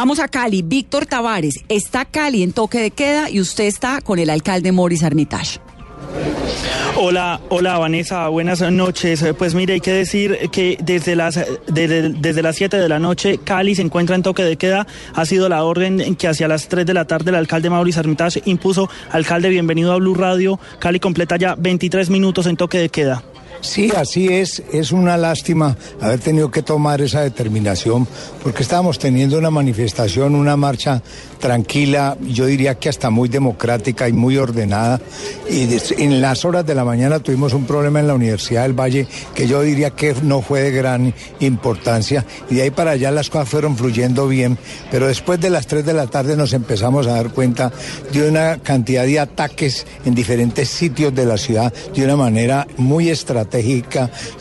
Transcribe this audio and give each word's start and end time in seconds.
Vamos 0.00 0.18
a 0.18 0.28
Cali. 0.28 0.62
Víctor 0.62 1.04
Tavares, 1.04 1.62
está 1.68 2.06
Cali 2.06 2.42
en 2.42 2.54
toque 2.54 2.78
de 2.78 2.90
queda 2.90 3.28
y 3.28 3.38
usted 3.38 3.64
está 3.64 4.00
con 4.00 4.18
el 4.18 4.30
alcalde 4.30 4.72
Morris 4.72 5.02
Armitage. 5.02 5.58
Hola, 6.96 7.38
hola 7.50 7.76
Vanessa, 7.76 8.26
buenas 8.28 8.62
noches. 8.62 9.22
Pues 9.36 9.54
mire, 9.54 9.74
hay 9.74 9.80
que 9.80 9.92
decir 9.92 10.48
que 10.50 10.78
desde 10.82 11.16
las 11.16 11.38
desde, 11.66 12.42
las 12.42 12.56
7 12.56 12.78
de 12.78 12.88
la 12.88 12.98
noche 12.98 13.40
Cali 13.44 13.74
se 13.74 13.82
encuentra 13.82 14.16
en 14.16 14.22
toque 14.22 14.42
de 14.42 14.56
queda. 14.56 14.86
Ha 15.12 15.26
sido 15.26 15.50
la 15.50 15.64
orden 15.64 16.00
en 16.00 16.16
que 16.16 16.28
hacia 16.28 16.48
las 16.48 16.68
3 16.68 16.86
de 16.86 16.94
la 16.94 17.04
tarde 17.04 17.28
el 17.28 17.36
alcalde 17.36 17.68
Mauricio 17.68 18.00
Armitage 18.00 18.40
impuso. 18.46 18.88
Alcalde, 19.10 19.50
bienvenido 19.50 19.92
a 19.92 19.96
Blue 19.96 20.14
Radio. 20.14 20.58
Cali 20.78 20.98
completa 20.98 21.36
ya 21.36 21.56
23 21.56 22.08
minutos 22.08 22.46
en 22.46 22.56
toque 22.56 22.78
de 22.78 22.88
queda. 22.88 23.22
Sí, 23.60 23.90
así 23.94 24.28
es. 24.28 24.62
Es 24.72 24.90
una 24.90 25.16
lástima 25.16 25.76
haber 26.00 26.20
tenido 26.20 26.50
que 26.50 26.62
tomar 26.62 27.00
esa 27.02 27.20
determinación 27.20 28.08
porque 28.42 28.62
estábamos 28.62 28.98
teniendo 28.98 29.38
una 29.38 29.50
manifestación, 29.50 30.34
una 30.34 30.56
marcha 30.56 31.02
tranquila, 31.38 32.16
yo 32.26 32.46
diría 32.46 32.76
que 32.76 32.88
hasta 32.88 33.10
muy 33.10 33.28
democrática 33.28 34.08
y 34.08 34.12
muy 34.12 34.36
ordenada. 34.36 35.00
Y 35.48 35.68
en 35.98 36.20
las 36.20 36.44
horas 36.44 36.66
de 36.66 36.74
la 36.74 36.84
mañana 36.84 37.18
tuvimos 37.18 37.52
un 37.52 37.66
problema 37.66 38.00
en 38.00 38.06
la 38.06 38.14
Universidad 38.14 38.62
del 38.62 38.78
Valle 38.78 39.06
que 39.34 39.46
yo 39.46 39.62
diría 39.62 39.90
que 39.90 40.14
no 40.22 40.42
fue 40.42 40.62
de 40.62 40.70
gran 40.70 41.14
importancia. 41.40 42.24
Y 42.48 42.56
de 42.56 42.62
ahí 42.62 42.70
para 42.70 42.92
allá 42.92 43.10
las 43.10 43.28
cosas 43.28 43.48
fueron 43.48 43.76
fluyendo 43.76 44.26
bien. 44.26 44.58
Pero 44.90 45.06
después 45.06 45.40
de 45.40 45.50
las 45.50 45.66
3 45.66 45.84
de 45.84 45.92
la 45.92 46.06
tarde 46.06 46.36
nos 46.36 46.52
empezamos 46.52 47.06
a 47.06 47.12
dar 47.12 47.30
cuenta 47.30 47.72
de 48.12 48.28
una 48.28 48.58
cantidad 48.58 49.04
de 49.04 49.20
ataques 49.20 49.86
en 50.04 50.14
diferentes 50.14 50.68
sitios 50.68 51.14
de 51.14 51.26
la 51.26 51.36
ciudad 51.36 51.72
de 51.94 52.04
una 52.04 52.16
manera 52.16 52.66
muy 52.76 53.10
estratégica, 53.10 53.49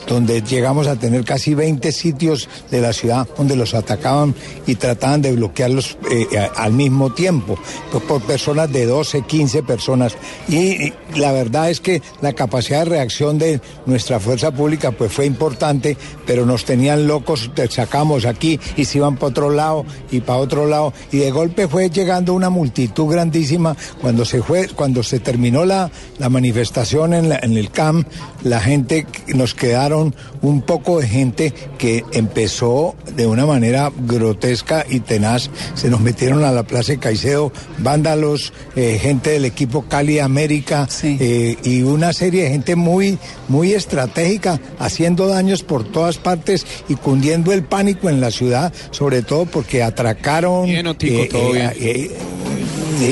donde 0.07 0.41
llegamos 0.41 0.87
a 0.87 0.95
tener 0.97 1.23
casi 1.23 1.53
20 1.53 1.91
sitios 1.91 2.49
de 2.71 2.81
la 2.81 2.93
ciudad 2.93 3.27
donde 3.37 3.55
los 3.55 3.73
atacaban 3.73 4.35
y 4.67 4.75
trataban 4.75 5.21
de 5.21 5.33
bloquearlos 5.33 5.97
eh, 6.11 6.27
al 6.55 6.73
mismo 6.73 6.89
mismo 6.89 7.11
tiempo, 7.11 7.57
pues 7.91 8.03
por 8.03 8.21
personas 8.23 8.71
de 8.71 8.87
12, 8.87 9.21
15 9.21 9.61
personas. 9.63 10.17
Y, 10.47 10.91
la 11.15 11.31
verdad 11.31 11.69
es 11.69 11.79
que 11.79 12.01
la 12.21 12.33
capacidad 12.33 12.79
de 12.79 12.91
reacción 12.91 13.37
de 13.37 13.61
nuestra 13.85 14.19
fuerza 14.19 14.51
pública 14.51 14.91
pues 14.91 15.11
fue 15.11 15.25
importante, 15.25 15.97
pero 16.25 16.45
nos 16.45 16.65
tenían 16.65 17.07
locos, 17.07 17.51
te 17.55 17.67
sacamos 17.67 18.25
aquí 18.25 18.59
y 18.75 18.85
se 18.85 18.99
iban 18.99 19.15
para 19.15 19.27
otro 19.27 19.49
lado 19.49 19.85
y 20.11 20.21
para 20.21 20.39
otro 20.39 20.67
lado. 20.67 20.93
Y 21.11 21.17
de 21.17 21.31
golpe 21.31 21.67
fue 21.67 21.89
llegando 21.89 22.33
una 22.33 22.49
multitud 22.49 23.11
grandísima. 23.11 23.75
Cuando 24.01 24.25
se 24.25 24.41
fue, 24.41 24.67
cuando 24.67 25.03
se 25.03 25.19
terminó 25.19 25.65
la, 25.65 25.91
la 26.19 26.29
manifestación 26.29 27.13
en, 27.13 27.31
en 27.31 27.57
el 27.57 27.71
CAM, 27.71 28.05
la 28.43 28.59
gente, 28.59 28.98
nos 29.27 29.53
quedaron 29.53 30.15
un 30.41 30.61
poco 30.61 30.99
de 30.99 31.07
gente 31.07 31.53
que 31.77 32.03
empezó 32.13 32.95
de 33.15 33.25
una 33.27 33.45
manera 33.45 33.91
grotesca 34.05 34.85
y 34.89 34.99
tenaz, 35.01 35.49
se 35.75 35.89
nos 35.89 36.01
metieron 36.01 36.43
a 36.43 36.51
la 36.51 36.63
plaza 36.63 36.89
Caicedo, 36.97 37.51
vándalos, 37.79 38.53
eh, 38.75 38.97
gente 39.01 39.31
del 39.31 39.45
equipo 39.45 39.83
Cali 39.83 40.19
América 40.19 40.87
eh, 41.03 41.57
y 41.63 41.83
una 41.83 42.13
serie 42.13 42.43
de 42.43 42.49
gente 42.49 42.75
muy, 42.75 43.17
muy 43.47 43.73
estratégica, 43.73 44.59
haciendo 44.79 45.27
daños 45.27 45.63
por 45.63 45.83
todas 45.83 46.17
partes 46.17 46.65
y 46.87 46.95
cundiendo 46.95 47.51
el 47.51 47.63
pánico 47.63 48.09
en 48.09 48.21
la 48.21 48.31
ciudad, 48.31 48.73
sobre 48.91 49.21
todo 49.21 49.45
porque 49.45 49.83
atracaron. 49.83 50.65
Bien, 50.65 50.87
eh, 50.87 51.29
todo 51.31 51.51
bien. 51.51 51.71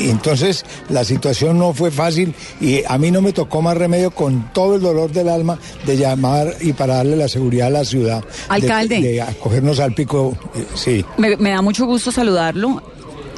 Entonces 0.09 0.65
la 0.89 1.03
situación 1.03 1.57
no 1.57 1.73
fue 1.73 1.91
fácil 1.91 2.33
y 2.59 2.83
a 2.87 2.97
mí 2.97 3.11
no 3.11 3.21
me 3.21 3.33
tocó 3.33 3.61
más 3.61 3.77
remedio 3.77 4.11
con 4.11 4.51
todo 4.53 4.75
el 4.75 4.81
dolor 4.81 5.11
del 5.11 5.29
alma 5.29 5.57
de 5.85 5.97
llamar 5.97 6.55
y 6.61 6.73
para 6.73 6.95
darle 6.95 7.15
la 7.15 7.27
seguridad 7.27 7.67
a 7.67 7.71
la 7.71 7.85
ciudad. 7.85 8.23
Alcalde. 8.49 9.01
De, 9.01 9.21
acogernos 9.21 9.79
al 9.79 9.93
pico, 9.93 10.37
sí. 10.75 11.03
me 11.17 11.49
da 11.49 11.61
mucho 11.61 11.85
gusto 11.85 12.11
saludarlo. 12.11 12.81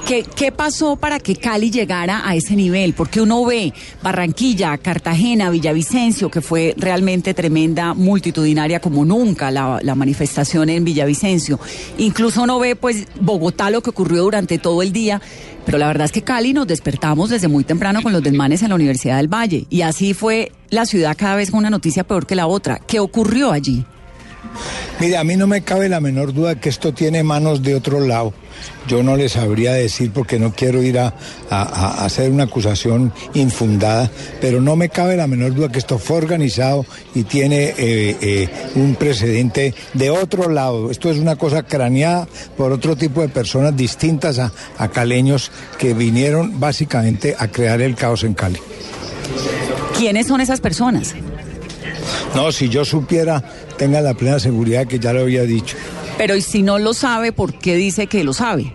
¿Qué, 0.10 0.52
pasó 0.52 0.96
para 0.96 1.20
que 1.20 1.36
Cali 1.36 1.70
llegara 1.70 2.28
a 2.28 2.34
ese 2.34 2.56
nivel? 2.56 2.96
Porque 2.96 3.22
uno 3.22 3.46
ve 3.46 3.76
Barranquilla, 4.02 4.76
Cartagena, 4.80 5.52
Villavicencio, 5.52 6.32
que 6.32 6.42
fue 6.42 6.74
realmente 6.78 7.36
tremenda, 7.36 7.94
multitudinaria 7.94 8.80
como 8.80 9.06
nunca 9.06 9.52
la, 9.52 9.80
manifestación 9.94 10.70
en 10.70 10.84
Villavicencio. 10.84 11.60
Incluso 12.00 12.42
uno 12.42 12.58
ve 12.58 12.76
pues 12.76 13.06
Bogotá, 13.22 13.70
lo 13.70 13.84
que 13.84 13.92
ocurrió 13.92 14.24
durante 14.24 14.58
todo 14.58 14.82
el 14.82 14.92
día. 14.92 15.22
Pero 15.64 15.78
la 15.78 15.86
verdad 15.86 16.06
es 16.06 16.12
que 16.12 16.24
Cali 16.24 16.54
nos 16.54 16.66
despertamos 16.66 17.30
desde 17.30 17.48
muy 17.48 17.64
temprano 17.64 18.02
con 18.02 18.12
los 18.12 18.24
desmanes 18.24 18.64
en 18.64 18.70
la 18.70 18.76
Universidad 18.76 19.18
del 19.18 19.32
Valle. 19.32 19.68
Y 19.70 19.84
así 19.84 20.16
fue 20.16 20.52
la 20.72 20.88
ciudad 20.88 21.16
cada 21.16 21.36
vez 21.36 21.52
con 21.52 21.60
una 21.60 21.70
noticia 21.70 22.04
peor 22.04 22.26
que 22.26 22.34
la 22.34 22.48
otra. 22.48 22.80
¿Qué 22.80 23.00
ocurrió 23.00 23.52
allí? 23.52 23.86
Mire, 25.00 25.18
a 25.18 25.24
mí 25.24 25.36
no 25.36 25.46
me 25.46 25.62
cabe 25.62 25.88
la 25.88 26.00
menor 26.00 26.34
duda 26.34 26.60
que 26.60 26.70
esto 26.70 26.96
tiene 26.96 27.22
manos 27.22 27.62
de 27.62 27.76
otro 27.76 28.00
lado. 28.00 28.34
Yo 28.88 29.04
no 29.04 29.16
les 29.16 29.34
sabría 29.34 29.74
decir 29.74 30.12
porque 30.12 30.40
no 30.40 30.54
quiero 30.54 30.82
ir 30.82 31.00
a, 31.00 31.14
hacer 31.50 32.32
una 32.32 32.44
acusación 32.44 33.14
infundada, 33.34 34.10
pero 34.42 34.62
no 34.62 34.76
me 34.76 34.90
cabe 34.90 35.16
la 35.16 35.28
menor 35.28 35.54
duda 35.54 35.70
que 35.70 35.80
esto 35.80 36.00
fue 36.00 36.18
organizado 36.18 36.86
y 37.14 37.24
tiene 37.24 37.74
eh, 37.78 38.18
eh, 38.22 38.50
un 38.76 38.96
precedente 38.96 39.74
de 39.94 40.10
otro 40.10 40.50
lado. 40.50 40.92
Esto 40.92 41.10
es 41.10 41.18
una 41.18 41.36
cosa 41.36 41.64
craneada 41.64 42.28
por 42.58 42.72
otro 42.72 42.96
tipo 42.96 43.22
de 43.22 43.30
personas 43.30 43.76
distintas 43.76 44.40
a, 44.40 44.52
a 44.78 44.90
caleños 44.90 45.52
que 45.78 45.94
vinieron 45.94 46.60
básicamente 46.60 47.36
a 47.38 47.48
crear 47.48 47.82
el 47.82 47.96
caos 47.96 48.24
en 48.24 48.34
Cali. 48.34 48.60
¿Quiénes 49.98 50.28
son 50.28 50.42
esas 50.42 50.62
personas? 50.62 51.14
No, 52.36 52.52
si 52.52 52.70
yo 52.70 52.86
supiera, 52.86 53.44
tenga 53.78 54.02
la 54.02 54.14
plena 54.14 54.40
seguridad 54.40 54.88
que 54.88 55.00
ya 55.00 55.14
lo 55.14 55.22
había 55.22 55.44
dicho. 55.44 55.76
Pero 56.20 56.36
¿y 56.36 56.42
si 56.42 56.64
no 56.64 56.80
lo 56.80 56.94
sabe, 56.94 57.32
por 57.32 57.54
qué 57.54 57.78
dice 57.78 58.08
que 58.08 58.26
lo 58.26 58.34
sabe? 58.34 58.74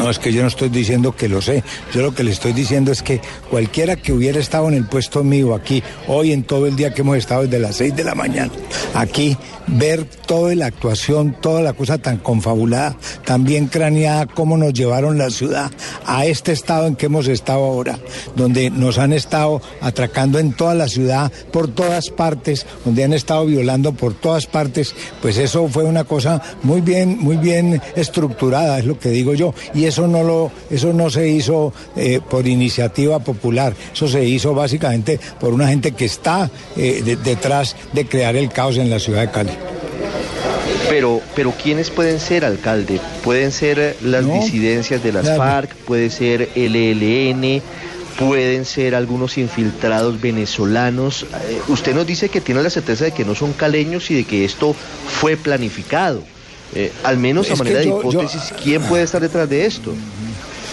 No, 0.00 0.08
es 0.08 0.18
que 0.18 0.32
yo 0.32 0.40
no 0.40 0.48
estoy 0.48 0.70
diciendo 0.70 1.14
que 1.14 1.28
lo 1.28 1.42
sé. 1.42 1.62
Yo 1.92 2.00
lo 2.00 2.14
que 2.14 2.24
le 2.24 2.30
estoy 2.30 2.54
diciendo 2.54 2.90
es 2.90 3.02
que 3.02 3.20
cualquiera 3.50 3.96
que 3.96 4.14
hubiera 4.14 4.40
estado 4.40 4.66
en 4.68 4.74
el 4.74 4.86
puesto 4.86 5.22
mío 5.22 5.54
aquí, 5.54 5.82
hoy 6.08 6.32
en 6.32 6.42
todo 6.42 6.66
el 6.66 6.74
día 6.74 6.94
que 6.94 7.02
hemos 7.02 7.18
estado 7.18 7.42
desde 7.42 7.58
las 7.58 7.76
6 7.76 7.96
de 7.96 8.04
la 8.04 8.14
mañana, 8.14 8.50
aquí, 8.94 9.36
ver 9.66 10.04
toda 10.04 10.54
la 10.54 10.66
actuación, 10.66 11.36
toda 11.38 11.60
la 11.60 11.74
cosa 11.74 11.98
tan 11.98 12.16
confabulada, 12.16 12.96
tan 13.26 13.44
bien 13.44 13.66
craneada, 13.66 14.24
cómo 14.24 14.56
nos 14.56 14.72
llevaron 14.72 15.18
la 15.18 15.28
ciudad 15.28 15.70
a 16.06 16.24
este 16.24 16.52
estado 16.52 16.86
en 16.86 16.96
que 16.96 17.06
hemos 17.06 17.28
estado 17.28 17.58
ahora, 17.58 17.98
donde 18.36 18.70
nos 18.70 18.96
han 18.96 19.12
estado 19.12 19.60
atracando 19.82 20.38
en 20.38 20.54
toda 20.54 20.74
la 20.74 20.88
ciudad, 20.88 21.30
por 21.52 21.68
todas 21.68 22.08
partes, 22.08 22.64
donde 22.86 23.04
han 23.04 23.12
estado 23.12 23.44
violando 23.44 23.92
por 23.92 24.14
todas 24.14 24.46
partes, 24.46 24.94
pues 25.20 25.36
eso 25.36 25.68
fue 25.68 25.84
una 25.84 26.04
cosa 26.04 26.40
muy 26.62 26.80
bien, 26.80 27.18
muy 27.18 27.36
bien 27.36 27.82
estructurada, 27.96 28.78
es 28.78 28.86
lo 28.86 28.98
que 28.98 29.10
digo 29.10 29.34
yo. 29.34 29.52
Y 29.74 29.89
eso 29.90 30.06
no 30.06 30.22
lo, 30.22 30.52
eso 30.70 30.92
no 30.92 31.10
se 31.10 31.28
hizo 31.28 31.72
eh, 31.96 32.20
por 32.28 32.46
iniciativa 32.46 33.18
popular, 33.18 33.74
eso 33.92 34.08
se 34.08 34.24
hizo 34.24 34.54
básicamente 34.54 35.18
por 35.38 35.52
una 35.52 35.68
gente 35.68 35.92
que 35.92 36.04
está 36.04 36.48
eh, 36.76 37.02
detrás 37.22 37.76
de 37.92 38.06
crear 38.06 38.36
el 38.36 38.50
caos 38.50 38.76
en 38.76 38.88
la 38.88 38.98
ciudad 38.98 39.22
de 39.22 39.30
Cali. 39.30 39.52
Pero, 40.88 41.20
pero 41.34 41.52
¿quiénes 41.52 41.90
pueden 41.90 42.20
ser 42.20 42.44
alcalde? 42.44 43.00
Pueden 43.22 43.52
ser 43.52 43.78
eh, 43.78 43.96
las 44.02 44.24
disidencias 44.24 45.02
de 45.02 45.12
las 45.12 45.36
FARC, 45.36 45.74
puede 45.74 46.10
ser 46.10 46.48
el 46.54 46.76
ELN, 46.76 47.62
pueden 48.18 48.64
ser 48.64 48.94
algunos 48.94 49.38
infiltrados 49.38 50.20
venezolanos. 50.20 51.26
usted 51.68 51.94
nos 51.94 52.06
dice 52.06 52.28
que 52.28 52.40
tiene 52.40 52.62
la 52.62 52.70
certeza 52.70 53.06
de 53.06 53.12
que 53.12 53.24
no 53.24 53.34
son 53.34 53.52
caleños 53.52 54.10
y 54.10 54.14
de 54.14 54.24
que 54.24 54.44
esto 54.44 54.74
fue 55.08 55.36
planificado. 55.36 56.22
Eh, 56.74 56.92
al 57.02 57.18
menos 57.18 57.50
a 57.50 57.56
manera 57.56 57.80
de 57.80 57.88
hipótesis, 57.88 58.54
¿quién 58.62 58.82
puede 58.82 59.04
estar 59.04 59.20
detrás 59.20 59.48
de 59.48 59.66
esto? 59.66 59.92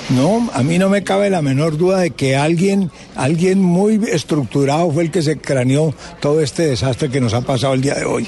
No, 0.10 0.50
a 0.54 0.64
mí 0.64 0.78
no 0.78 0.90
me 0.90 1.04
cabe 1.04 1.30
la 1.30 1.42
menor 1.42 1.78
duda 1.78 2.00
de 2.00 2.12
que 2.12 2.38
alguien, 2.38 2.92
alguien 3.16 3.62
muy 3.62 4.00
estructurado 4.10 4.90
fue 4.92 5.04
el 5.04 5.12
que 5.12 5.22
se 5.22 5.38
craneó 5.38 5.94
todo 6.22 6.42
este 6.42 6.68
desastre 6.68 7.10
que 7.10 7.20
nos 7.20 7.34
ha 7.34 7.42
pasado 7.42 7.74
el 7.74 7.82
día 7.82 7.96
de 7.96 8.06
hoy. 8.06 8.26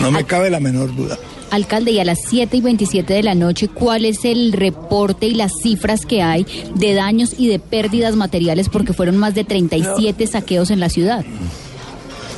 No 0.00 0.10
me 0.10 0.24
cabe 0.24 0.50
la 0.50 0.60
menor 0.60 0.94
duda. 0.94 1.18
Alcalde, 1.50 1.92
y 1.92 2.00
a 2.00 2.04
las 2.04 2.18
7 2.28 2.56
y 2.56 2.60
27 2.60 3.14
de 3.14 3.22
la 3.22 3.34
noche, 3.34 3.68
¿cuál 3.68 4.04
es 4.04 4.24
el 4.24 4.52
reporte 4.52 5.26
y 5.26 5.34
las 5.34 5.52
cifras 5.62 6.04
que 6.04 6.20
hay 6.20 6.44
de 6.74 6.92
daños 6.94 7.34
y 7.38 7.48
de 7.48 7.58
pérdidas 7.58 8.16
materiales? 8.16 8.68
Porque 8.68 8.92
fueron 8.92 9.16
más 9.16 9.34
de 9.34 9.44
37 9.44 10.26
saqueos 10.26 10.70
en 10.70 10.80
la 10.80 10.90
ciudad. 10.90 11.24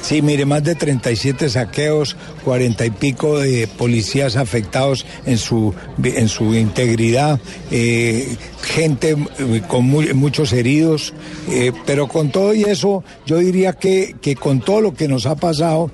Sí, 0.00 0.22
mire, 0.22 0.44
más 0.44 0.64
de 0.64 0.74
37 0.74 1.48
saqueos, 1.50 2.16
40 2.44 2.86
y 2.86 2.90
pico 2.90 3.38
de 3.38 3.66
policías 3.66 4.36
afectados 4.36 5.04
en 5.26 5.38
su, 5.38 5.74
en 6.02 6.28
su 6.28 6.54
integridad, 6.54 7.40
eh, 7.70 8.36
gente 8.62 9.16
eh, 9.38 9.62
con 9.66 9.84
muchos 9.86 10.52
heridos, 10.52 11.12
eh, 11.50 11.72
pero 11.86 12.08
con 12.08 12.30
todo 12.30 12.54
y 12.54 12.62
eso, 12.62 13.04
yo 13.26 13.38
diría 13.38 13.74
que, 13.74 14.16
que 14.20 14.36
con 14.36 14.60
todo 14.60 14.80
lo 14.80 14.94
que 14.94 15.08
nos 15.08 15.26
ha 15.26 15.36
pasado, 15.36 15.90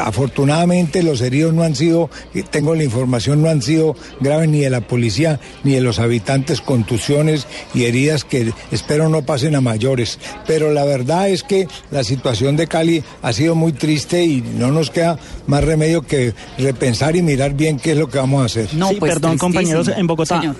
afortunadamente 0.00 1.02
los 1.02 1.20
heridos 1.20 1.52
no 1.52 1.62
han 1.62 1.74
sido, 1.74 2.10
tengo 2.50 2.74
la 2.74 2.84
información, 2.84 3.42
no 3.42 3.48
han 3.48 3.62
sido 3.62 3.96
graves 4.20 4.48
ni 4.48 4.60
de 4.60 4.70
la 4.70 4.80
policía 4.80 5.40
ni 5.64 5.72
de 5.72 5.80
los 5.80 5.98
habitantes, 5.98 6.60
contusiones 6.60 7.46
y 7.74 7.84
heridas 7.84 8.24
que 8.24 8.52
espero 8.70 9.08
no 9.08 9.22
pasen 9.24 9.54
a 9.54 9.60
mayores. 9.60 10.18
Pero 10.46 10.72
la 10.72 10.84
verdad 10.84 11.28
es 11.28 11.42
que 11.42 11.68
la 11.90 12.04
situación 12.04 12.56
de 12.56 12.66
Cali 12.66 13.02
ha 13.22 13.32
sido 13.32 13.39
muy 13.48 13.72
triste 13.72 14.24
y 14.24 14.42
no 14.42 14.70
nos 14.70 14.90
queda 14.90 15.18
más 15.46 15.64
remedio 15.64 16.02
que 16.02 16.34
repensar 16.58 17.16
y 17.16 17.22
mirar 17.22 17.54
bien 17.54 17.78
qué 17.78 17.92
es 17.92 17.98
lo 17.98 18.08
que 18.08 18.18
vamos 18.18 18.42
a 18.42 18.44
hacer. 18.46 18.74
No, 18.74 18.88
sí, 18.88 18.96
pues 18.98 19.12
perdón, 19.12 19.38
compañeros, 19.38 19.88
en 19.88 20.06
Bogotá. 20.06 20.54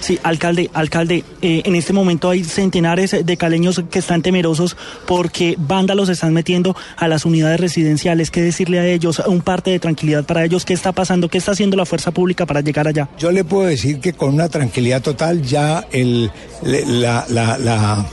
Sí, 0.00 0.18
alcalde, 0.22 0.70
alcalde, 0.74 1.24
eh, 1.42 1.62
en 1.64 1.74
este 1.74 1.92
momento 1.92 2.30
hay 2.30 2.44
centenares 2.44 3.16
de 3.24 3.36
caleños 3.36 3.82
que 3.90 3.98
están 3.98 4.22
temerosos 4.22 4.76
porque 5.06 5.54
vándalos 5.58 6.08
están 6.08 6.32
metiendo 6.32 6.76
a 6.96 7.08
las 7.08 7.24
unidades 7.24 7.60
residenciales. 7.60 8.30
¿Qué 8.30 8.42
decirle 8.42 8.78
a 8.78 8.86
ellos? 8.86 9.22
Un 9.26 9.40
parte 9.40 9.70
de 9.70 9.78
tranquilidad 9.78 10.24
para 10.24 10.44
ellos. 10.44 10.64
¿Qué 10.64 10.74
está 10.74 10.92
pasando? 10.92 11.28
¿Qué 11.28 11.38
está 11.38 11.52
haciendo 11.52 11.76
la 11.76 11.86
fuerza 11.86 12.10
pública 12.10 12.46
para 12.46 12.60
llegar 12.60 12.86
allá? 12.86 13.08
Yo 13.18 13.32
le 13.32 13.44
puedo 13.44 13.66
decir 13.66 14.00
que 14.00 14.12
con 14.12 14.34
una 14.34 14.48
tranquilidad 14.48 15.02
total 15.02 15.42
ya 15.42 15.86
el, 15.90 16.30
la, 16.62 17.24
la, 17.28 17.58
la, 17.58 18.06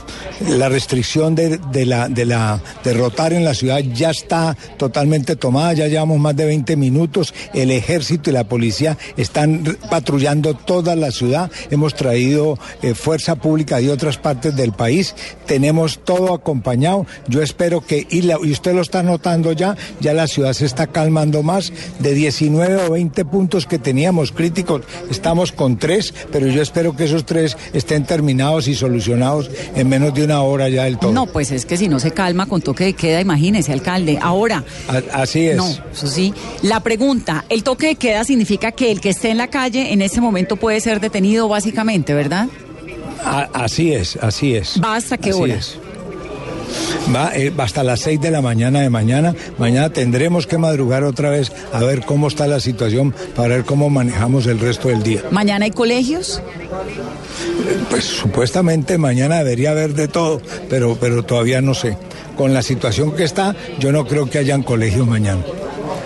la 0.48 0.68
restricción 0.68 1.34
de, 1.34 1.58
de, 1.72 1.86
la, 1.86 2.08
de 2.08 2.22
en 3.30 3.44
la 3.44 3.54
ciudad 3.54 3.80
ya 3.80 4.10
está 4.10 4.56
totalmente 4.76 5.36
tomada. 5.36 5.72
Ya 5.72 5.88
llevamos 5.88 6.18
más 6.18 6.36
de 6.36 6.46
20 6.46 6.76
minutos. 6.76 7.34
El 7.52 7.70
ejército 7.70 8.30
y 8.30 8.32
la 8.32 8.44
policía 8.44 8.96
están 9.16 9.76
patrullando 9.90 10.54
toda 10.54 10.96
la 10.96 11.10
ciudad 11.10 11.50
hemos 11.70 11.94
traído 11.94 12.58
eh, 12.82 12.94
fuerza 12.94 13.36
pública 13.36 13.78
de 13.78 13.90
otras 13.90 14.18
partes 14.18 14.54
del 14.56 14.72
país, 14.72 15.14
tenemos 15.46 16.00
todo 16.04 16.34
acompañado. 16.34 17.06
Yo 17.28 17.42
espero 17.42 17.80
que, 17.80 18.06
y, 18.10 18.26
y, 18.30 18.52
usted 18.52 18.74
lo 18.74 18.82
está 18.82 19.02
notando 19.02 19.52
ya, 19.52 19.76
ya 20.00 20.14
la 20.14 20.26
ciudad 20.26 20.52
se 20.52 20.66
está 20.66 20.86
calmando 20.86 21.42
más. 21.42 21.72
De 21.98 22.14
19 22.14 22.86
o 22.86 22.90
20 22.92 23.24
puntos 23.24 23.66
que 23.66 23.78
teníamos 23.78 24.32
críticos, 24.32 24.82
estamos 25.10 25.52
con 25.52 25.78
tres, 25.78 26.14
pero 26.32 26.46
yo 26.48 26.62
espero 26.62 26.96
que 26.96 27.04
esos 27.04 27.24
tres 27.24 27.56
estén 27.72 28.04
terminados 28.04 28.68
y 28.68 28.74
solucionados 28.74 29.50
en 29.74 29.88
menos 29.88 30.14
de 30.14 30.23
una 30.24 30.42
hora 30.42 30.68
ya 30.68 30.84
del 30.84 30.98
todo. 30.98 31.12
No, 31.12 31.26
pues 31.26 31.50
es 31.50 31.66
que 31.66 31.76
si 31.76 31.88
no 31.88 32.00
se 32.00 32.10
calma 32.10 32.46
con 32.46 32.60
toque 32.60 32.84
de 32.84 32.92
queda, 32.94 33.20
imagínese, 33.20 33.72
alcalde. 33.72 34.18
Ahora. 34.20 34.64
así 35.12 35.48
es. 35.48 35.56
No, 35.56 35.68
eso 35.68 36.06
sí. 36.06 36.34
La 36.62 36.80
pregunta, 36.80 37.44
¿el 37.48 37.62
toque 37.62 37.88
de 37.88 37.94
queda 37.96 38.24
significa 38.24 38.72
que 38.72 38.90
el 38.90 39.00
que 39.00 39.10
esté 39.10 39.30
en 39.30 39.38
la 39.38 39.48
calle 39.48 39.92
en 39.92 40.02
ese 40.02 40.20
momento 40.20 40.56
puede 40.56 40.80
ser 40.80 41.00
detenido 41.00 41.48
básicamente, 41.48 42.14
¿verdad? 42.14 42.48
así 43.54 43.92
es, 43.92 44.16
así 44.16 44.54
es. 44.54 44.80
¿Va 44.82 44.96
hasta 44.96 45.16
qué 45.16 45.32
hora? 45.32 45.58
Va 47.14 47.32
eh, 47.34 47.52
hasta 47.58 47.82
las 47.82 48.00
6 48.00 48.20
de 48.20 48.30
la 48.30 48.40
mañana 48.40 48.80
de 48.80 48.90
mañana. 48.90 49.34
Mañana 49.58 49.90
tendremos 49.90 50.46
que 50.46 50.58
madrugar 50.58 51.04
otra 51.04 51.30
vez 51.30 51.52
a 51.72 51.80
ver 51.80 52.04
cómo 52.04 52.28
está 52.28 52.46
la 52.46 52.60
situación 52.60 53.14
para 53.36 53.56
ver 53.56 53.64
cómo 53.64 53.90
manejamos 53.90 54.46
el 54.46 54.58
resto 54.58 54.88
del 54.88 55.02
día. 55.02 55.22
¿Mañana 55.30 55.66
hay 55.66 55.70
colegios? 55.70 56.40
Pues 57.90 58.04
supuestamente 58.04 58.98
mañana 58.98 59.38
debería 59.38 59.70
haber 59.70 59.94
de 59.94 60.08
todo, 60.08 60.40
pero, 60.68 60.96
pero 61.00 61.24
todavía 61.24 61.60
no 61.60 61.74
sé. 61.74 61.96
Con 62.36 62.52
la 62.52 62.62
situación 62.62 63.12
que 63.12 63.24
está, 63.24 63.54
yo 63.78 63.92
no 63.92 64.06
creo 64.06 64.28
que 64.28 64.38
hayan 64.38 64.62
colegios 64.62 65.06
mañana. 65.06 65.42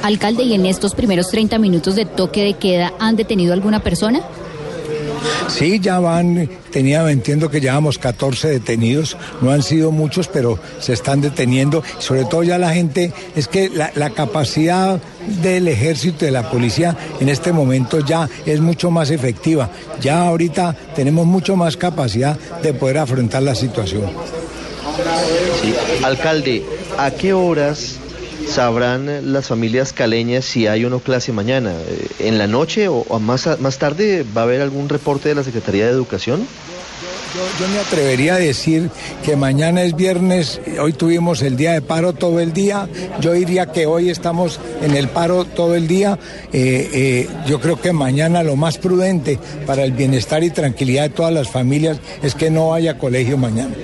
Alcalde, 0.02 0.44
¿y 0.44 0.54
en 0.54 0.66
estos 0.66 0.94
primeros 0.94 1.30
30 1.30 1.58
minutos 1.58 1.96
de 1.96 2.04
toque 2.04 2.42
de 2.42 2.54
queda 2.54 2.92
han 2.98 3.16
detenido 3.16 3.52
alguna 3.52 3.80
persona? 3.80 4.20
Sí, 5.48 5.80
ya 5.80 5.98
van, 5.98 6.48
tenía, 6.70 7.08
entiendo 7.10 7.50
que 7.50 7.60
llevamos 7.60 7.98
14 7.98 8.48
detenidos, 8.48 9.16
no 9.40 9.50
han 9.50 9.62
sido 9.62 9.90
muchos, 9.90 10.28
pero 10.28 10.58
se 10.78 10.92
están 10.92 11.20
deteniendo. 11.20 11.82
Sobre 11.98 12.24
todo 12.24 12.42
ya 12.42 12.58
la 12.58 12.72
gente, 12.72 13.12
es 13.34 13.48
que 13.48 13.70
la, 13.70 14.10
capacidad 14.10 15.00
del 15.42 15.68
ejército 15.68 16.24
y 16.24 16.26
de 16.26 16.32
la 16.32 16.50
policía 16.50 16.96
en 17.20 17.28
este 17.28 17.52
momento 17.52 18.00
ya 18.00 18.28
es 18.46 18.60
mucho 18.60 18.90
más 18.90 19.10
efectiva. 19.10 19.70
Ya 20.00 20.26
ahorita 20.26 20.74
tenemos 20.94 21.26
mucho 21.26 21.56
más 21.56 21.76
capacidad 21.76 22.38
de 22.62 22.74
poder 22.74 22.98
afrontar 22.98 23.42
la 23.42 23.54
situación. 23.54 24.04
Alcalde, 26.02 26.64
¿a 26.96 27.10
qué 27.10 27.32
horas 27.32 27.98
sabrán 28.48 29.32
las 29.32 29.46
familias 29.46 29.92
caleñas 29.92 30.44
si 30.44 30.66
hay 30.66 30.84
o 30.84 30.90
no 30.90 31.00
clase 31.00 31.32
mañana. 31.32 31.72
Eh, 31.72 32.08
¿En 32.20 32.38
la 32.38 32.46
noche 32.46 32.88
o, 32.88 33.04
más, 33.20 33.48
más 33.60 33.78
tarde 33.78 34.24
va 34.36 34.42
a 34.42 34.44
haber 34.44 34.62
algún 34.62 34.88
reporte 34.88 35.28
de 35.28 35.34
la 35.34 35.44
Secretaría 35.44 35.86
de 35.86 35.92
Educación? 35.92 36.46
Yo, 37.60 37.68
me 37.68 37.78
atrevería 37.78 38.36
a 38.36 38.38
decir 38.38 38.90
que 39.22 39.36
mañana 39.36 39.82
es 39.82 39.94
viernes, 39.94 40.62
hoy 40.80 40.94
tuvimos 40.94 41.42
el 41.42 41.56
día 41.56 41.72
de 41.72 41.82
paro 41.82 42.14
todo 42.14 42.40
el 42.40 42.54
día, 42.54 42.88
yo 43.20 43.32
diría 43.32 43.66
que 43.66 43.84
hoy 43.84 44.08
estamos 44.08 44.58
en 44.80 44.96
el 44.96 45.08
paro 45.08 45.44
todo 45.44 45.74
el 45.74 45.86
día, 45.86 46.18
eh, 46.52 46.90
eh, 46.92 47.28
yo 47.46 47.60
creo 47.60 47.78
que 47.78 47.92
mañana 47.92 48.42
lo 48.42 48.56
más 48.56 48.78
prudente 48.78 49.38
para 49.66 49.84
el 49.84 49.92
bienestar 49.92 50.42
y 50.42 50.50
tranquilidad 50.50 51.02
de 51.02 51.10
todas 51.10 51.32
las 51.32 51.50
familias 51.50 51.98
es 52.22 52.34
que 52.34 52.50
no 52.50 52.72
haya 52.72 52.96
colegio 52.96 53.36
mañana. 53.36 53.74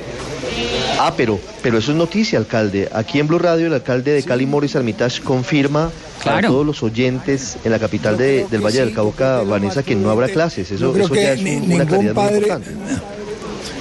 Ah, 1.07 1.13
pero, 1.15 1.39
pero 1.63 1.77
eso 1.77 1.93
es 1.93 1.99
noticia, 1.99 2.39
alcalde. 2.39 2.89
Aquí 2.91 3.21
en 3.21 3.27
Blue 3.27 3.39
Radio, 3.39 3.67
el 3.67 3.75
alcalde 3.75 4.13
de 4.13 4.23
Cali, 4.23 4.47
Morris 4.47 4.75
Armitage, 4.75 5.21
confirma 5.21 5.91
a 6.25 6.41
todos 6.41 6.65
los 6.65 6.83
oyentes 6.83 7.59
en 7.63 7.73
la 7.73 7.79
capital 7.79 8.17
del 8.17 8.65
Valle 8.65 8.81
del 8.81 8.95
Cauca, 8.95 9.43
Vanessa, 9.43 9.83
que 9.83 9.95
no 9.95 10.09
habrá 10.11 10.29
clases. 10.29 10.71
Eso, 10.71 10.97
eso 10.97 11.15
ya 11.15 11.35
es 11.35 11.41
una 11.43 11.85
claridad 11.85 12.15
muy 12.15 12.25
importante. 12.25 12.71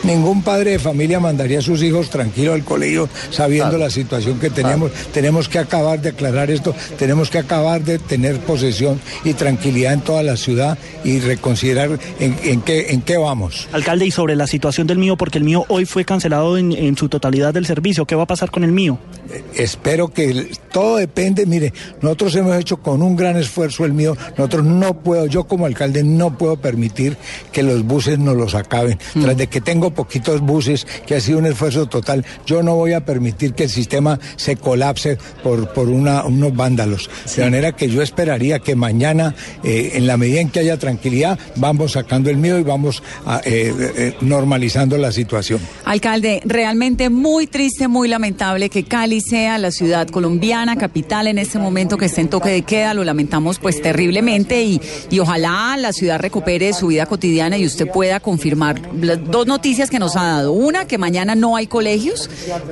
Ningún 0.03 0.41
padre 0.43 0.71
de 0.71 0.79
familia 0.79 1.19
mandaría 1.19 1.59
a 1.59 1.61
sus 1.61 1.81
hijos 1.81 2.09
tranquilos 2.09 2.55
al 2.55 2.63
colegio 2.63 3.07
sabiendo 3.29 3.77
la 3.77 3.89
situación 3.89 4.39
que 4.39 4.49
tenemos. 4.49 4.91
Tenemos 5.13 5.47
que 5.47 5.59
acabar 5.59 6.01
de 6.01 6.09
aclarar 6.09 6.51
esto, 6.51 6.75
tenemos 6.97 7.29
que 7.29 7.39
acabar 7.39 7.83
de 7.83 7.99
tener 7.99 8.39
posesión 8.39 8.99
y 9.23 9.33
tranquilidad 9.33 9.93
en 9.93 10.01
toda 10.01 10.23
la 10.23 10.37
ciudad 10.37 10.77
y 11.03 11.19
reconsiderar 11.19 11.99
en, 12.19 12.61
qué, 12.61 12.91
en 12.91 13.01
qué 13.01 13.17
vamos. 13.17 13.67
Alcalde, 13.71 14.05
y 14.05 14.11
sobre 14.11 14.35
la 14.35 14.47
situación 14.47 14.87
del 14.87 14.97
mío, 14.97 15.15
porque 15.17 15.37
el 15.37 15.43
mío 15.43 15.65
hoy 15.69 15.85
fue 15.85 16.05
cancelado 16.05 16.57
en, 16.57 16.71
en 16.71 16.97
su 16.97 17.09
totalidad 17.09 17.53
del 17.53 17.65
servicio, 17.65 18.05
¿qué 18.05 18.15
va 18.15 18.23
a 18.23 18.27
pasar 18.27 18.51
con 18.51 18.63
el 18.63 18.71
mío? 18.71 18.99
Eh, 19.29 19.43
espero 19.55 20.09
que 20.09 20.49
todo 20.71 20.97
depende, 20.97 21.45
mire, 21.45 21.73
nosotros 22.01 22.35
hemos 22.35 22.57
hecho 22.57 22.77
con 22.77 23.01
un 23.01 23.15
gran 23.15 23.37
esfuerzo 23.37 23.85
el 23.85 23.93
mío, 23.93 24.17
nosotros 24.37 24.65
no 24.65 24.99
puedo, 25.01 25.27
yo 25.27 25.45
como 25.45 25.65
alcalde 25.65 26.03
no 26.03 26.37
puedo 26.37 26.57
permitir 26.57 27.17
que 27.51 27.63
los 27.63 27.83
buses 27.83 28.19
nos 28.19 28.35
los 28.35 28.55
acaben. 28.55 28.99
Mm. 29.13 29.21
Tras 29.21 29.37
de 29.37 29.47
que 29.47 29.61
tengo 29.61 29.92
poquitos 29.93 30.41
buses, 30.41 30.85
que 31.05 31.15
ha 31.15 31.19
sido 31.19 31.39
un 31.39 31.45
esfuerzo 31.45 31.85
total. 31.87 32.25
Yo 32.45 32.63
no 32.63 32.75
voy 32.75 32.93
a 32.93 33.05
permitir 33.05 33.53
que 33.53 33.63
el 33.63 33.69
sistema 33.69 34.19
se 34.35 34.55
colapse 34.55 35.17
por, 35.43 35.69
por 35.73 35.89
una, 35.89 36.23
unos 36.23 36.55
vándalos. 36.55 37.09
De 37.35 37.43
manera 37.43 37.71
que 37.73 37.89
yo 37.89 38.01
esperaría 38.01 38.59
que 38.59 38.75
mañana, 38.75 39.35
eh, 39.63 39.91
en 39.95 40.07
la 40.07 40.17
medida 40.17 40.41
en 40.41 40.49
que 40.49 40.59
haya 40.59 40.77
tranquilidad, 40.77 41.39
vamos 41.55 41.93
sacando 41.93 42.29
el 42.29 42.37
mío 42.37 42.57
y 42.59 42.63
vamos 42.63 43.03
eh, 43.45 43.73
eh, 43.97 44.15
normalizando 44.21 44.97
la 44.97 45.11
situación. 45.11 45.59
Alcalde, 45.85 46.41
realmente 46.45 47.09
muy 47.09 47.47
triste, 47.47 47.87
muy 47.87 48.07
lamentable 48.07 48.69
que 48.69 48.83
Cali 48.83 49.21
sea 49.21 49.57
la 49.57 49.71
ciudad 49.71 50.07
colombiana, 50.07 50.75
capital 50.75 51.27
en 51.27 51.37
este 51.37 51.59
momento 51.59 51.97
que 51.97 52.05
esté 52.05 52.21
en 52.21 52.29
toque 52.29 52.49
de 52.49 52.61
queda. 52.63 52.93
Lo 52.93 53.03
lamentamos 53.03 53.59
pues 53.59 53.81
terriblemente 53.81 54.63
y, 54.63 54.81
y 55.09 55.19
ojalá 55.19 55.75
la 55.77 55.93
ciudad 55.93 56.19
recupere 56.19 56.73
su 56.73 56.87
vida 56.87 57.05
cotidiana 57.05 57.57
y 57.57 57.65
usted 57.65 57.87
pueda 57.87 58.19
confirmar 58.19 58.81
las 59.01 59.23
dos 59.29 59.47
noticias 59.47 59.82
que 59.89 59.99
nos 59.99 60.15
ha 60.15 60.23
dado. 60.23 60.51
Una, 60.51 60.85
que 60.85 60.97
mañana 60.97 61.35
no 61.35 61.55
hay 61.55 61.67
colegios. 61.67 62.29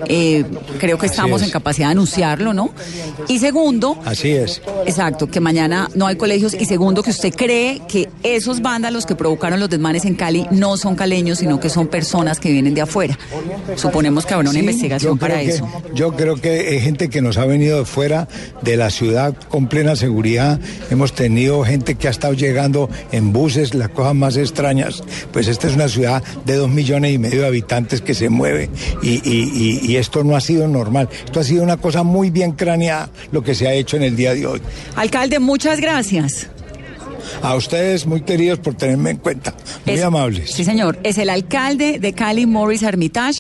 Eh, 0.08 0.46
creo 0.80 0.98
que 0.98 1.06
estamos 1.06 1.41
en 1.41 1.50
capacidad 1.50 1.88
de 1.88 1.91
anunciarlo, 1.91 2.53
¿no? 2.53 2.72
Y 3.27 3.39
segundo. 3.39 3.98
Así 4.06 4.32
es. 4.32 4.62
Exacto, 4.86 5.27
que 5.27 5.39
mañana 5.39 5.89
no 5.96 6.08
hay 6.08 6.15
colegios. 6.15 6.53
Y 6.53 6.65
segundo, 6.65 7.03
que 7.03 7.12
usted 7.12 7.34
cree 7.34 7.82
que 7.88 8.10
esos 8.24 8.62
vándalos 8.62 9.06
que 9.06 9.15
provocaron 9.15 9.60
los 9.60 9.70
desmanes 9.70 10.06
en 10.06 10.15
Cali 10.15 10.46
no 10.51 10.77
son 10.77 10.96
caleños, 10.96 11.39
sino 11.39 11.60
que 11.60 11.70
son 11.70 11.88
personas 11.88 12.39
que 12.39 12.51
vienen 12.51 12.74
de 12.74 12.82
afuera. 12.82 13.18
Suponemos 13.75 14.25
que 14.25 14.34
habrá 14.34 14.50
una 14.50 14.60
investigación 14.60 15.18
para 15.18 15.41
eso. 15.41 15.68
Yo 15.94 16.15
creo 16.15 16.36
que 16.36 16.70
hay 16.70 16.80
gente 16.80 17.10
que 17.10 17.22
nos 17.22 17.38
ha 17.38 17.46
venido 17.46 17.80
de 17.80 17.86
fuera 17.86 18.27
de 18.62 18.77
la 18.77 18.89
ciudad 18.89 19.36
con 19.50 19.68
plena 19.68 19.96
seguridad. 19.96 20.60
Hemos 20.89 21.13
tenido 21.13 21.63
gente 21.63 21.96
que 21.96 22.08
ha 22.08 22.12
estado 22.12 22.34
llegando 22.34 22.89
en 23.12 23.34
buses, 23.34 23.74
las 23.74 23.89
cosas 23.89 24.15
más 24.15 24.38
extrañas. 24.38 25.03
Pues 25.32 25.48
esta 25.48 25.68
es 25.68 25.75
una 25.75 25.88
ciudad 25.88 26.24
de 26.46 26.56
dos 26.56 26.70
millones 26.70 27.00
y 27.10 27.17
medio 27.17 27.41
de 27.41 27.48
habitantes 27.48 28.01
que 28.01 28.13
se 28.13 28.29
mueve 28.29 28.70
y, 29.01 29.96
esto 29.96 30.24
no 30.24 30.36
ha 30.36 30.41
sido 30.41 30.67
normal. 30.67 31.10
Esto 31.25 31.39
ha 31.39 31.43
sido 31.43 31.63
una 31.63 31.77
cosa 31.77 32.03
muy 32.03 32.29
bien 32.29 32.53
craneada 32.53 33.10
lo 33.31 33.43
que 33.43 33.53
se 33.53 33.67
ha 33.67 33.74
hecho 33.74 33.98
en 33.98 34.03
el 34.03 34.15
día 34.15 34.34
de 34.34 34.46
hoy. 34.46 34.62
Alcalde, 34.96 35.39
muchas 35.39 35.79
gracias. 35.79 36.48
A 37.41 37.55
ustedes, 37.55 38.05
muy 38.05 38.22
queridos 38.22 38.60
por 38.60 38.75
tenerme 38.75 39.12
en 39.12 39.17
cuenta. 39.17 39.53
Muy 39.86 40.00
amables. 40.01 40.51
Sí, 40.51 40.63
señor. 40.63 41.00
Es 41.03 41.17
el 41.17 41.29
alcalde 41.29 42.00
de 42.00 42.13
Cali, 42.13 42.46
Morris 42.46 42.84
Armitage. 42.84 43.39